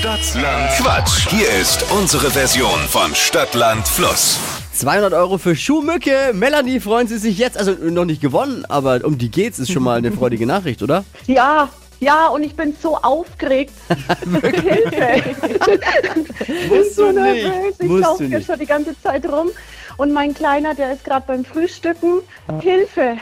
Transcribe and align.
Stadtland 0.00 0.70
Quatsch. 0.78 1.28
Hier 1.28 1.50
ist 1.60 1.84
unsere 1.92 2.30
Version 2.30 2.80
von 2.88 3.14
Stadtland 3.14 3.86
Fluss. 3.86 4.40
200 4.72 5.12
Euro 5.12 5.36
für 5.36 5.54
Schuhmücke. 5.54 6.32
Melanie 6.32 6.80
freuen 6.80 7.06
Sie 7.06 7.18
sich 7.18 7.36
jetzt. 7.36 7.58
Also 7.58 7.72
noch 7.72 8.06
nicht 8.06 8.22
gewonnen, 8.22 8.64
aber 8.64 9.04
um 9.04 9.18
die 9.18 9.30
geht's, 9.30 9.58
ist 9.58 9.70
schon 9.70 9.82
mal 9.82 9.98
eine 9.98 10.10
freudige 10.10 10.46
Nachricht, 10.46 10.82
oder? 10.82 11.04
Ja, 11.26 11.68
ja, 12.00 12.28
und 12.28 12.42
ich 12.42 12.54
bin 12.56 12.74
so 12.80 12.96
aufgeregt. 12.96 13.72
Hilfe! 14.42 15.22
ich 15.30 15.36
bin 15.38 16.68
Musst 16.68 16.96
so 16.96 17.12
du 17.12 17.20
nicht. 17.22 17.44
nervös. 17.44 17.74
Ich 17.80 17.88
Musst 17.88 18.02
laufe 18.02 18.24
du 18.24 18.28
hier 18.30 18.40
schon 18.42 18.58
die 18.58 18.66
ganze 18.66 19.00
Zeit 19.00 19.24
rum. 19.30 19.50
Und 19.96 20.12
mein 20.14 20.32
Kleiner, 20.32 20.74
der 20.74 20.94
ist 20.94 21.04
gerade 21.04 21.24
beim 21.26 21.44
Frühstücken. 21.44 22.20
Hilfe! 22.60 23.18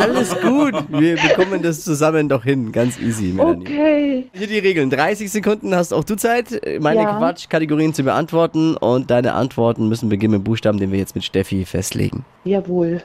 Alles 0.00 0.34
gut. 0.40 0.74
Wir 0.88 1.14
bekommen 1.16 1.62
das 1.62 1.84
zusammen 1.84 2.28
doch 2.28 2.42
hin. 2.42 2.72
Ganz 2.72 2.98
easy, 2.98 3.26
Melanie. 3.26 3.60
Okay. 3.66 4.26
Hier 4.32 4.46
die 4.48 4.58
Regeln. 4.58 4.90
30 4.90 5.30
Sekunden 5.30 5.74
hast 5.76 5.92
auch 5.92 6.02
du 6.02 6.16
Zeit, 6.16 6.60
meine 6.80 7.02
Ja. 7.02 7.18
Quatschkategorien 7.18 7.94
zu 7.94 8.02
beantworten. 8.02 8.76
Und 8.76 9.10
deine 9.12 9.34
Antworten 9.34 9.88
müssen 9.88 10.08
beginnen 10.08 10.34
mit 10.34 10.44
Buchstaben, 10.44 10.78
den 10.78 10.90
wir 10.90 10.98
jetzt 10.98 11.14
mit 11.14 11.24
Steffi 11.24 11.64
festlegen. 11.64 12.24
Jawohl. 12.44 13.02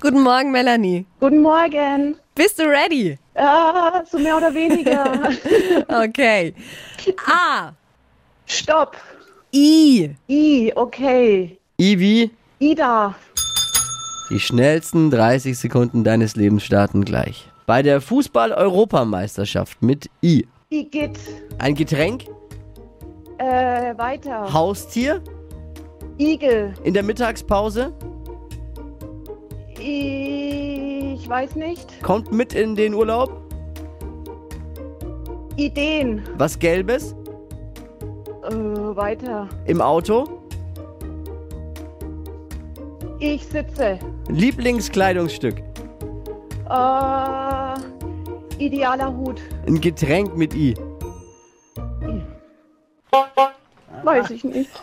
Guten 0.00 0.22
Morgen, 0.22 0.50
Melanie. 0.50 1.04
Guten 1.20 1.42
Morgen. 1.42 2.16
Bist 2.34 2.58
du 2.58 2.62
ready? 2.64 3.18
Ah, 3.34 4.02
so 4.10 4.18
mehr 4.18 4.36
oder 4.36 4.52
weniger. 4.54 5.30
Okay. 6.04 6.54
A. 7.26 7.72
Stopp. 8.46 8.96
I. 9.54 10.10
I, 10.28 10.72
okay. 10.74 11.58
Ivi, 11.78 12.30
Ida. 12.58 13.14
die 14.30 14.40
schnellsten 14.40 15.10
30 15.10 15.58
Sekunden 15.58 16.04
deines 16.04 16.36
Lebens 16.36 16.62
starten 16.64 17.04
gleich. 17.04 17.48
Bei 17.66 17.82
der 17.82 18.00
Fußball-Europameisterschaft 18.00 19.82
mit 19.82 20.08
I. 20.22 20.46
Igitt. 20.70 21.18
Ein 21.58 21.74
Getränk, 21.74 22.24
Äh, 23.38 23.96
weiter. 23.98 24.50
Haustier, 24.52 25.22
Igel. 26.18 26.72
in 26.84 26.94
der 26.94 27.02
Mittagspause, 27.02 27.92
Ich 31.22 31.28
weiß 31.28 31.54
nicht. 31.54 32.02
kommt 32.02 32.32
mit 32.32 32.52
in 32.52 32.74
den 32.74 32.94
Urlaub, 32.94 33.30
Ideen. 35.56 36.20
was 36.36 36.58
Gelbes, 36.58 37.14
Äh, 38.42 38.52
weiter. 38.96 39.48
im 39.66 39.80
Auto, 39.80 40.24
Ich 43.20 43.46
sitze. 43.46 44.00
Lieblingskleidungsstück, 44.28 45.62
Äh, 46.68 47.74
idealer 48.58 49.16
Hut. 49.16 49.40
ein 49.68 49.80
Getränk 49.80 50.36
mit 50.36 50.54
I. 50.54 50.74
Weiß 54.02 54.28
ich 54.30 54.42
nicht. 54.42 54.70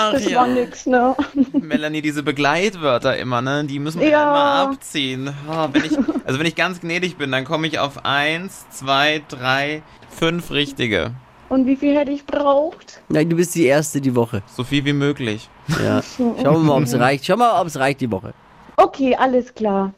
Ach 0.00 0.12
Das 0.12 0.34
war 0.34 0.46
nix, 0.46 0.86
ne? 0.86 1.14
Melanie, 1.52 2.02
diese 2.02 2.22
Begleitwörter 2.22 3.16
immer, 3.16 3.40
ne? 3.42 3.64
Die 3.64 3.78
müssen 3.78 4.00
wir 4.00 4.08
Ja. 4.08 4.22
immer 4.62 4.70
abziehen. 4.72 5.34
Oh, 5.50 5.68
wenn 5.72 5.84
ich, 5.84 5.96
also 6.24 6.38
wenn 6.38 6.46
ich 6.46 6.54
ganz 6.54 6.80
gnädig 6.80 7.16
bin, 7.16 7.32
dann 7.32 7.44
komme 7.44 7.66
ich 7.66 7.78
auf 7.78 8.04
eins, 8.04 8.66
zwei, 8.70 9.22
drei, 9.28 9.82
fünf 10.10 10.50
richtige. 10.50 11.12
Und 11.48 11.66
wie 11.66 11.76
viel 11.76 11.96
hätte 11.96 12.12
ich 12.12 12.26
braucht? 12.26 13.00
Nein, 13.08 13.30
du 13.30 13.36
bist 13.36 13.54
die 13.54 13.64
Erste 13.64 14.00
die 14.00 14.14
Woche. 14.14 14.42
So 14.54 14.64
viel 14.64 14.84
wie 14.84 14.92
möglich. 14.92 15.48
Ja. 15.82 16.02
Schauen 16.02 16.36
wir 16.42 16.58
mal, 16.58 16.76
ob 16.76 16.82
es 16.82 16.98
reicht. 16.98 17.24
Schau 17.24 17.36
mal, 17.36 17.60
ob 17.60 17.66
es 17.66 17.78
reicht 17.78 18.00
die 18.02 18.10
Woche. 18.10 18.34
Okay, 18.76 19.16
alles 19.16 19.54
klar. 19.54 19.92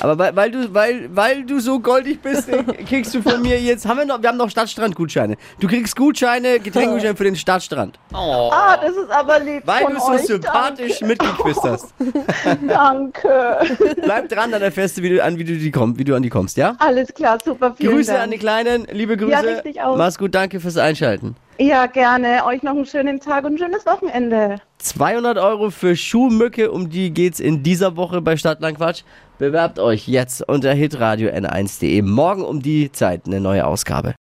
Aber 0.00 0.16
weil, 0.18 0.36
weil, 0.36 0.50
du, 0.50 0.74
weil, 0.74 1.08
weil 1.14 1.44
du 1.44 1.58
so 1.58 1.80
goldig 1.80 2.20
bist, 2.22 2.48
kriegst 2.88 3.14
du 3.14 3.22
von 3.22 3.42
mir 3.42 3.60
jetzt. 3.60 3.86
Haben 3.86 3.98
wir 3.98 4.04
noch, 4.06 4.22
wir 4.22 4.28
haben 4.28 4.36
noch 4.38 4.50
Stadtstrand-Gutscheine. 4.50 5.36
Du 5.58 5.66
kriegst 5.66 5.96
Gutscheine, 5.96 6.60
Getränkegutscheine 6.60 7.16
für 7.16 7.24
den 7.24 7.36
Stadtstrand. 7.36 7.98
Oh. 8.12 8.50
Ah, 8.52 8.76
das 8.76 8.92
ist 8.96 9.10
aber 9.10 9.40
lieb 9.40 9.62
Weil 9.66 9.82
von 9.82 9.94
du 9.94 10.00
so 10.00 10.12
euch. 10.12 10.26
sympathisch 10.26 11.00
mitgequizt 11.00 11.62
hast. 11.64 11.94
Danke. 12.68 13.58
Bleib 14.02 14.28
dran, 14.28 14.52
dann 14.52 14.62
erfährst 14.62 14.98
du, 14.98 15.02
wie 15.02 15.10
du, 15.10 15.24
an, 15.24 15.36
wie, 15.38 15.44
du 15.44 15.56
die 15.56 15.70
komm, 15.70 15.98
wie 15.98 16.04
du 16.04 16.14
an 16.14 16.22
die 16.22 16.28
kommst, 16.30 16.56
ja? 16.56 16.76
Alles 16.78 17.12
klar, 17.12 17.38
super. 17.44 17.74
Vielen 17.76 17.94
Grüße 17.94 18.12
Dank. 18.12 18.24
an 18.24 18.30
die 18.30 18.38
Kleinen, 18.38 18.86
liebe 18.92 19.16
Grüße. 19.16 19.32
Ja, 19.32 19.40
richtig 19.40 19.82
aus. 19.82 19.98
Mach's 19.98 20.18
gut, 20.18 20.34
danke 20.34 20.60
fürs 20.60 20.76
Einschalten. 20.76 21.34
Ja, 21.60 21.86
gerne. 21.86 22.44
Euch 22.46 22.62
noch 22.62 22.70
einen 22.76 22.86
schönen 22.86 23.18
Tag 23.18 23.44
und 23.44 23.54
ein 23.54 23.58
schönes 23.58 23.84
Wochenende. 23.84 24.60
200 24.78 25.38
Euro 25.38 25.70
für 25.70 25.96
Schuhmücke, 25.96 26.70
um 26.70 26.88
die 26.88 27.10
geht's 27.10 27.40
in 27.40 27.64
dieser 27.64 27.96
Woche 27.96 28.20
bei 28.20 28.36
Stadtlandquatsch. 28.36 29.02
Bewerbt 29.38 29.78
euch 29.78 30.08
jetzt 30.08 30.48
unter 30.48 30.72
hitradio 30.74 31.30
n1.de. 31.30 32.02
Morgen 32.02 32.44
um 32.44 32.60
die 32.60 32.90
Zeit 32.90 33.26
eine 33.26 33.40
neue 33.40 33.64
Ausgabe. 33.66 34.16